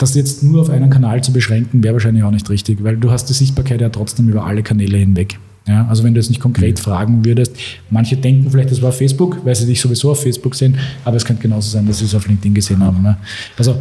[0.00, 3.10] das jetzt nur auf einen Kanal zu beschränken, wäre wahrscheinlich auch nicht richtig, weil du
[3.10, 5.38] hast die Sichtbarkeit ja trotzdem über alle Kanäle hinweg.
[5.70, 6.82] Ja, also wenn du jetzt nicht konkret mhm.
[6.82, 7.56] fragen würdest,
[7.90, 11.24] manche denken vielleicht, das war Facebook, weil sie dich sowieso auf Facebook sehen, aber es
[11.24, 13.02] könnte genauso sein, dass sie es auf LinkedIn gesehen haben.
[13.02, 13.16] Ne?
[13.56, 13.80] Also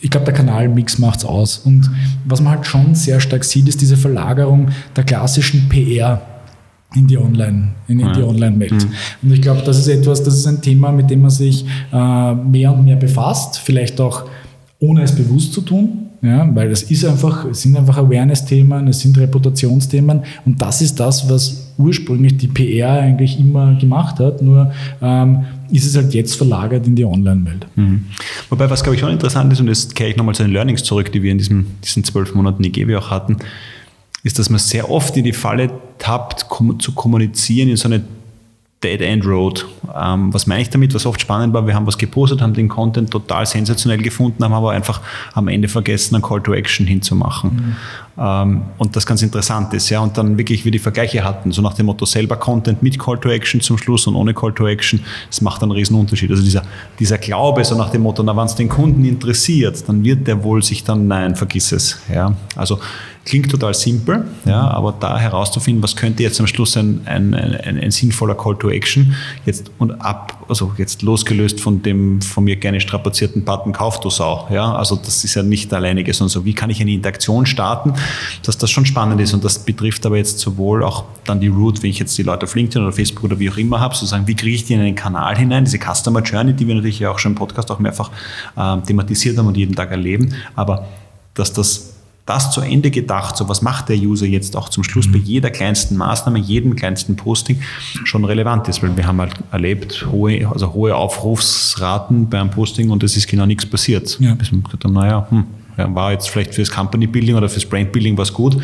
[0.00, 1.58] ich glaube, der Kanalmix macht es aus.
[1.58, 1.90] Und
[2.26, 6.20] was man halt schon sehr stark sieht, ist diese Verlagerung der klassischen PR
[6.94, 8.72] in die Online, in, in die Online-Welt.
[8.72, 8.90] Mhm.
[9.22, 12.34] Und ich glaube, das ist etwas, das ist ein Thema, mit dem man sich äh,
[12.34, 14.24] mehr und mehr befasst, vielleicht auch
[14.78, 16.07] ohne es bewusst zu tun.
[16.20, 20.98] Ja, weil es ist einfach, es sind einfach Awareness-Themen, es sind Reputationsthemen und das ist
[20.98, 26.34] das, was ursprünglich die PR eigentlich immer gemacht hat, nur ähm, ist es halt jetzt
[26.34, 27.66] verlagert in die Online-Welt.
[27.76, 28.06] Mhm.
[28.50, 30.82] Wobei, was glaube ich schon interessant ist, und jetzt kehre ich nochmal zu den Learnings
[30.82, 33.36] zurück, die wir in diesem, diesen zwölf Monaten IGW auch hatten,
[34.24, 36.46] ist, dass man sehr oft in die Falle tappt,
[36.80, 38.02] zu kommunizieren in so eine
[38.82, 39.66] Dead End Road.
[39.96, 40.94] Ähm, was meine ich damit?
[40.94, 44.52] Was oft spannend war, wir haben was gepostet, haben den Content total sensationell gefunden, haben
[44.52, 45.00] aber einfach
[45.34, 47.50] am Ende vergessen, einen Call to Action hinzumachen.
[47.50, 47.76] Mhm.
[48.20, 51.60] Ähm, und das ganz interessant ist, ja, und dann wirklich wir die Vergleiche hatten, so
[51.60, 54.68] nach dem Motto selber Content mit Call to Action zum Schluss und ohne Call to
[54.68, 56.30] Action, das macht einen riesen Unterschied.
[56.30, 56.62] Also dieser,
[57.00, 60.44] dieser Glaube, so nach dem Motto, na, wenn es den Kunden interessiert, dann wird der
[60.44, 62.32] wohl sich dann, nein, vergiss es, ja.
[62.54, 62.78] Also
[63.24, 67.78] Klingt total simpel, ja, aber da herauszufinden, was könnte jetzt am Schluss ein, ein, ein,
[67.78, 72.56] ein, sinnvoller Call to Action jetzt und ab, also jetzt losgelöst von dem von mir
[72.56, 76.30] gerne strapazierten Button Kauf du Sau, ja, also das ist ja nicht der alleinige, sondern
[76.30, 77.92] so, wie kann ich eine Interaktion starten,
[78.44, 81.82] dass das schon spannend ist und das betrifft aber jetzt sowohl auch dann die Route,
[81.82, 84.26] wenn ich jetzt die Leute auf LinkedIn oder Facebook oder wie auch immer habe, sozusagen,
[84.26, 87.10] wie kriege ich die in einen Kanal hinein, diese Customer Journey, die wir natürlich ja
[87.10, 88.10] auch schon im Podcast auch mehrfach
[88.56, 90.86] äh, thematisiert haben und jeden Tag erleben, aber
[91.34, 91.97] dass das
[92.28, 95.12] das zu Ende gedacht, so was macht der User jetzt auch zum Schluss mhm.
[95.12, 97.60] bei jeder kleinsten Maßnahme, jedem kleinsten Posting
[98.04, 103.02] schon relevant ist, weil wir haben halt erlebt, hohe, also hohe Aufrufsraten beim Posting und
[103.02, 104.18] es ist genau nichts passiert.
[104.20, 104.34] Ja.
[104.34, 107.92] Bis wir gesagt haben, naja, hm, war jetzt vielleicht fürs Company Building oder fürs Brand
[107.92, 108.58] Building was gut,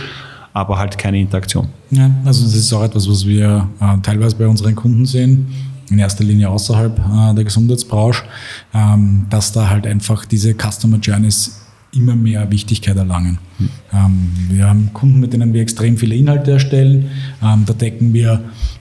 [0.52, 1.68] aber halt keine Interaktion.
[1.90, 5.46] Ja, also das ist auch etwas, was wir äh, teilweise bei unseren Kunden sehen
[5.90, 8.24] in erster Linie außerhalb äh, der Gesundheitsbranche,
[8.74, 11.63] ähm, dass da halt einfach diese Customer Journeys
[11.94, 13.38] immer mehr Wichtigkeit erlangen.
[13.92, 17.10] Ähm, wir haben Kunden, mit denen wir extrem viele Inhalte erstellen.
[17.42, 18.40] Ähm, da decken wir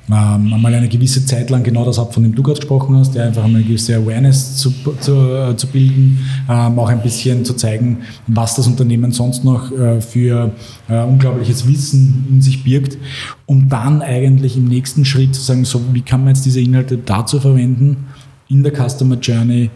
[0.10, 3.16] ähm, einmal eine gewisse Zeit lang genau das ab, von dem du gerade gesprochen hast,
[3.16, 7.54] der einfach eine gewisse Awareness zu, zu, äh, zu bilden, ähm, auch ein bisschen zu
[7.54, 10.52] zeigen, was das Unternehmen sonst noch äh, für
[10.90, 12.98] äh, unglaubliches Wissen in sich birgt,
[13.46, 16.98] um dann eigentlich im nächsten Schritt zu sagen, so wie kann man jetzt diese Inhalte
[16.98, 18.06] dazu verwenden,
[18.50, 19.70] in der Customer Journey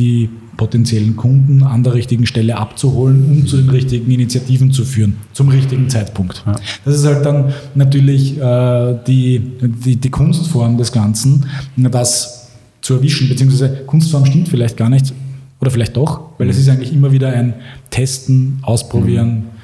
[0.00, 5.16] die potenziellen Kunden an der richtigen Stelle abzuholen, um zu den richtigen Initiativen zu führen,
[5.32, 6.42] zum richtigen Zeitpunkt.
[6.46, 6.54] Ja.
[6.84, 9.40] Das ist halt dann natürlich äh, die,
[9.84, 12.48] die, die Kunstform des Ganzen, das
[12.80, 15.12] zu erwischen, beziehungsweise Kunstform stimmt vielleicht gar nicht,
[15.60, 16.50] oder vielleicht doch, weil mhm.
[16.52, 17.54] es ist eigentlich immer wieder ein
[17.90, 19.59] Testen, Ausprobieren, mhm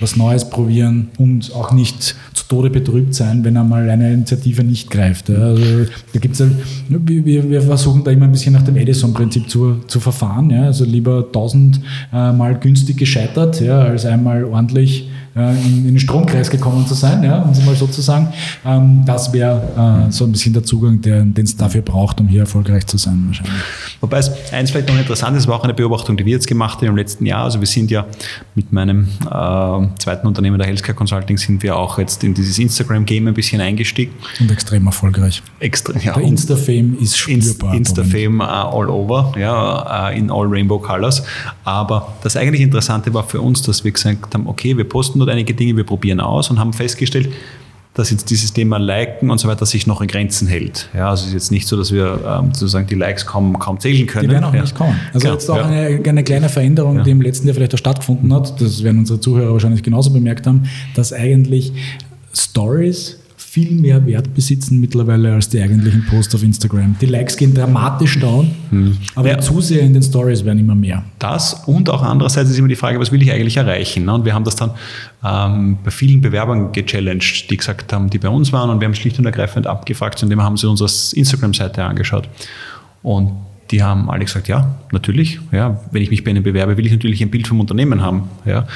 [0.00, 4.90] was Neues probieren und auch nicht zu Tode betrübt sein, wenn einmal eine Initiative nicht
[4.90, 5.30] greift.
[5.30, 6.52] Also da gibt's halt,
[6.88, 10.50] wir, versuchen da immer ein bisschen nach dem Edison-Prinzip zu, zu verfahren.
[10.50, 10.64] Ja?
[10.64, 15.08] Also lieber tausendmal günstig gescheitert, ja, als einmal ordentlich
[15.38, 18.28] äh, in, in, den Stromkreis gekommen zu sein, ja, um es mal so zu sagen.
[18.64, 22.40] Ähm, das wäre äh, so ein bisschen der Zugang, den es dafür braucht, um hier
[22.40, 23.62] erfolgreich zu sein wahrscheinlich.
[24.00, 26.78] Wobei es eins vielleicht noch interessant ist, war auch eine Beobachtung, die wir jetzt gemacht
[26.78, 27.44] haben im letzten Jahr.
[27.44, 28.06] Also wir sind ja
[28.54, 33.28] mit meinem äh, zweiten Unternehmen, der Healthcare Consulting, sind wir auch jetzt in dieses Instagram-Game
[33.28, 34.12] ein bisschen eingestiegen.
[34.40, 35.42] Und extrem erfolgreich.
[35.60, 36.14] Extrem, ja.
[36.14, 37.74] Der Insta-Fame ist spürbar.
[37.74, 41.22] Insta-Fame uh, all over, ja, uh, in all rainbow colors.
[41.64, 45.34] Aber das eigentlich Interessante war für uns, dass wir gesagt haben, okay, wir posten dort
[45.34, 47.28] einige Dinge, wir probieren aus und haben festgestellt,
[47.94, 50.88] dass jetzt dieses Thema Liken und so weiter sich noch in Grenzen hält.
[50.94, 53.80] Ja, also es ist jetzt nicht so, dass wir ähm, sozusagen die Likes kaum, kaum
[53.80, 54.28] zählen können.
[54.28, 54.60] Die werden auch ja.
[54.60, 54.98] nicht kommen.
[55.12, 55.66] Also ja, jetzt auch ja.
[55.66, 59.20] eine, eine, kleine Veränderung, die im letzten Jahr vielleicht auch stattgefunden hat, das werden unsere
[59.20, 61.72] Zuhörer wahrscheinlich genauso bemerkt haben, dass eigentlich
[62.32, 63.18] Stories
[63.50, 66.96] viel mehr Wert besitzen mittlerweile als die eigentlichen Posts auf Instagram.
[67.00, 68.98] Die Likes gehen dramatisch down, hm.
[69.14, 69.36] aber ja.
[69.36, 71.02] die Zuseher in den Stories werden immer mehr.
[71.18, 74.04] Das und auch andererseits ist immer die Frage, was will ich eigentlich erreichen?
[74.04, 74.12] Ne?
[74.12, 74.72] Und wir haben das dann
[75.24, 78.94] ähm, bei vielen Bewerbern gechallenged, die gesagt haben, die bei uns waren und wir haben
[78.94, 82.28] schlicht und ergreifend abgefragt, und dem haben sie unsere Instagram-Seite angeschaut.
[83.02, 83.32] Und
[83.70, 85.40] die haben alle gesagt, ja, natürlich.
[85.52, 88.28] Ja, wenn ich mich bei Ihnen bewerbe, will ich natürlich ein Bild vom Unternehmen haben.
[88.44, 88.66] Ja.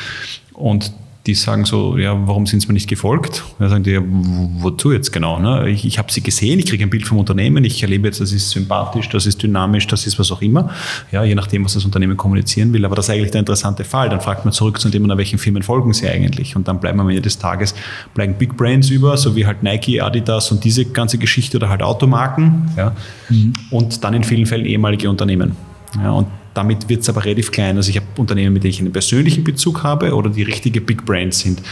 [0.54, 0.92] Und
[1.26, 3.44] die sagen so, ja, warum sind sie mir nicht gefolgt?
[3.60, 5.38] Da sagen die, ja, wozu jetzt genau?
[5.38, 5.70] Ne?
[5.70, 8.32] Ich, ich habe sie gesehen, ich kriege ein Bild vom Unternehmen, ich erlebe jetzt, das
[8.32, 10.70] ist sympathisch, das ist dynamisch, das ist was auch immer,
[11.12, 12.84] ja, je nachdem, was das Unternehmen kommunizieren will.
[12.84, 14.08] Aber das ist eigentlich der interessante Fall.
[14.08, 16.56] Dann fragt man zurück zu dem, nach welchen Firmen folgen sie eigentlich?
[16.56, 17.74] Und dann bleiben am Ende des Tages
[18.14, 21.82] bleiben Big Brands über, so wie halt Nike, Adidas und diese ganze Geschichte oder halt
[21.82, 22.68] Automarken.
[22.76, 22.96] Ja?
[23.28, 23.52] Mhm.
[23.70, 25.54] Und dann in vielen Fällen ehemalige Unternehmen.
[26.02, 27.76] Ja, und damit wird es aber relativ klein.
[27.76, 31.04] Also ich habe Unternehmen, mit denen ich einen persönlichen Bezug habe oder die richtige Big
[31.04, 31.62] Brands sind.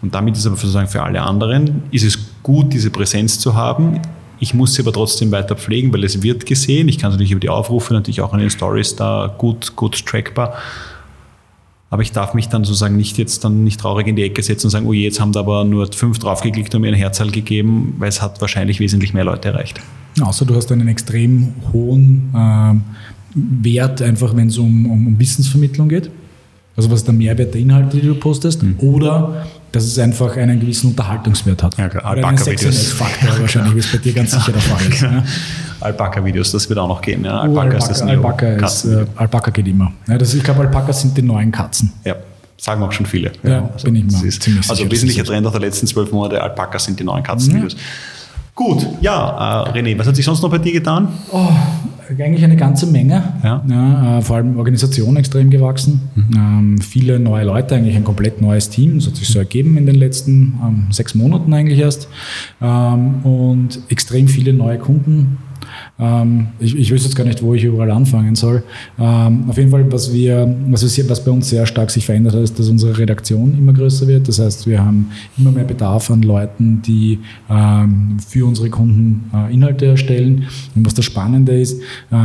[0.00, 4.00] Und damit ist aber sozusagen für alle anderen, ist es gut, diese Präsenz zu haben.
[4.40, 6.88] Ich muss sie aber trotzdem weiter pflegen, weil es wird gesehen.
[6.88, 10.04] Ich kann es natürlich über die Aufrufe natürlich auch in den Stories da gut, gut
[10.04, 10.54] trackbar.
[11.90, 14.68] Aber ich darf mich dann sozusagen nicht jetzt dann nicht traurig in die Ecke setzen
[14.68, 17.30] und sagen, oh je, jetzt haben da aber nur fünf draufgeklickt und mir eine Herzzahl
[17.30, 19.78] gegeben, weil es hat wahrscheinlich wesentlich mehr Leute erreicht.
[20.20, 22.74] Außer du hast einen extrem hohen äh,
[23.34, 26.10] Wert, einfach wenn es um, um, um, Wissensvermittlung geht.
[26.76, 28.76] Also was ist der Mehrwert der Inhalte, die du postest, mhm.
[28.78, 31.78] oder dass es einfach einen gewissen Unterhaltungswert hat.
[31.78, 32.04] Ja, klar.
[32.04, 32.92] Alpaka-Videos.
[32.92, 35.00] Faktor wahrscheinlich, wie es bei dir ganz sicher der Fall ist.
[35.00, 35.24] Ja.
[35.80, 37.24] Alpaka-Videos, das wird auch noch gehen.
[37.24, 37.40] Ja.
[37.40, 39.92] Alpaka, Alpaka, ist das Alpaka, ist, äh, Alpaka geht immer.
[40.06, 41.92] Ja, das, ich glaube, Alpakas sind die neuen Katzen.
[42.04, 42.16] Ja.
[42.58, 43.32] Sagen auch schon viele.
[43.42, 46.40] Ja, also, bin ich mal ist, ziemlich Also wesentlicher Trend auch der letzten zwölf Monate,
[46.40, 47.72] Alpakas sind die neuen Katzenvideos.
[47.72, 47.78] Ja.
[48.54, 51.08] Gut, ja, äh, René, was hat sich sonst noch bei dir getan?
[51.30, 51.48] Oh,
[52.10, 53.22] eigentlich eine ganze Menge.
[53.42, 53.64] Ja.
[53.66, 56.02] ja äh, vor allem Organisation extrem gewachsen.
[56.14, 56.30] Mhm.
[56.34, 58.96] Ähm, viele neue Leute, eigentlich ein komplett neues Team.
[58.96, 62.08] Das hat sich so ergeben in den letzten ähm, sechs Monaten eigentlich erst.
[62.60, 65.38] Ähm, und extrem viele neue Kunden
[65.98, 68.62] ähm, ich, ich wüsste jetzt gar nicht, wo ich überall anfangen soll.
[68.98, 72.34] Ähm, auf jeden Fall, was, wir, was, wir, was bei uns sehr stark sich verändert
[72.34, 74.28] hat, ist, dass unsere Redaktion immer größer wird.
[74.28, 77.18] Das heißt, wir haben immer mehr Bedarf an Leuten, die
[77.50, 80.46] ähm, für unsere Kunden äh, Inhalte erstellen.
[80.74, 81.80] Und was das Spannende ist,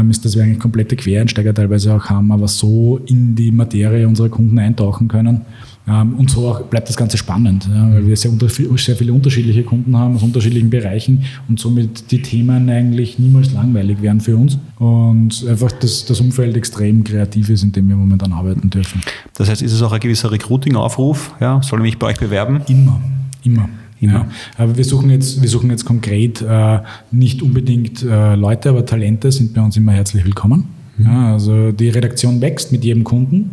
[0.09, 4.29] ist, dass wir eigentlich komplette Quereinsteiger teilweise auch haben, aber so in die Materie unserer
[4.29, 5.41] Kunden eintauchen können.
[5.87, 8.31] Ähm, und so auch bleibt das Ganze spannend, weil wir sehr,
[8.75, 14.01] sehr, viele unterschiedliche Kunden haben aus unterschiedlichen Bereichen und somit die Themen eigentlich niemals langweilig
[14.01, 18.33] werden für uns und einfach das, das Umfeld extrem kreativ ist, in dem wir momentan
[18.33, 19.01] arbeiten dürfen.
[19.35, 21.33] Das heißt, ist es auch ein gewisser Recruiting-Aufruf?
[21.39, 21.61] Ja?
[21.63, 22.61] Soll ich mich bei euch bewerben?
[22.67, 22.99] Immer,
[23.43, 23.69] immer.
[23.99, 28.85] Ja, aber wir suchen jetzt, wir suchen jetzt konkret äh, nicht unbedingt äh, Leute, aber
[28.85, 30.76] Talente sind bei uns immer herzlich willkommen.
[30.99, 33.51] Ja, also die Redaktion wächst mit jedem Kunden.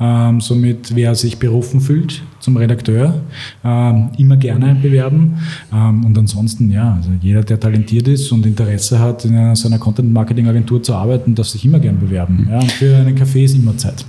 [0.00, 3.20] Ähm, somit, wer sich berufen fühlt zum Redakteur,
[3.64, 5.36] ähm, immer gerne bewerben.
[5.72, 9.68] Ähm, und ansonsten, ja, also jeder, der talentiert ist und Interesse hat, in einer, so
[9.68, 12.46] einer Content-Marketing-Agentur zu arbeiten, darf sich immer gerne bewerben.
[12.50, 14.04] Ja, und für einen Café ist immer Zeit.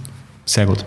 [0.47, 0.85] Sehr gut.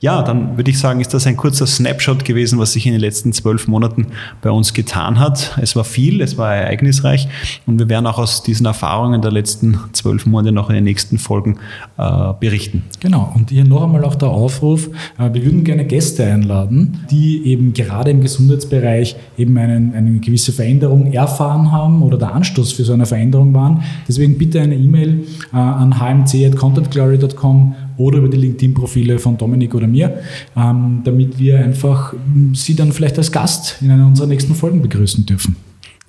[0.00, 3.00] Ja, dann würde ich sagen, ist das ein kurzer Snapshot gewesen, was sich in den
[3.00, 4.08] letzten zwölf Monaten
[4.42, 5.56] bei uns getan hat.
[5.62, 7.28] Es war viel, es war ereignisreich
[7.66, 11.18] und wir werden auch aus diesen Erfahrungen der letzten zwölf Monate noch in den nächsten
[11.18, 11.58] Folgen
[11.98, 12.82] äh, berichten.
[12.98, 14.88] Genau, und hier noch einmal auch der Aufruf,
[15.18, 20.52] äh, wir würden gerne Gäste einladen, die eben gerade im Gesundheitsbereich eben einen, eine gewisse
[20.52, 23.84] Veränderung erfahren haben oder der Anstoß für so eine Veränderung waren.
[24.08, 30.20] Deswegen bitte eine E-Mail äh, an hmc.contentglory.com oder über die LinkedIn-Profile von Dominik oder mir,
[30.56, 34.82] ähm, damit wir einfach hm, Sie dann vielleicht als Gast in einer unserer nächsten Folgen
[34.82, 35.56] begrüßen dürfen.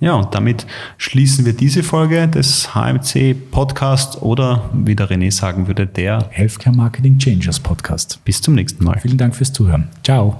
[0.00, 0.64] Ja, und damit
[0.96, 6.74] schließen wir diese Folge des HMC Podcast oder, wie der René sagen würde, der Healthcare
[6.74, 8.20] Marketing Changers Podcast.
[8.24, 9.00] Bis zum nächsten Mal.
[9.00, 9.88] Vielen Dank fürs Zuhören.
[10.04, 10.36] Ciao.